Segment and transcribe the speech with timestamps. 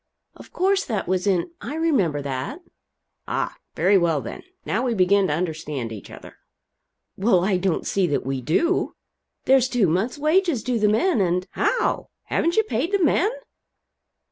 [0.35, 2.61] "Of course that was in I remember that."
[3.27, 4.41] "Ah, very well then.
[4.65, 6.37] Now we begin to understand each other."
[7.15, 8.95] "Well, I don't see that we do.
[9.45, 12.07] There's two months' wages due the men, and" "How?
[12.23, 13.29] Haven't you paid the men?"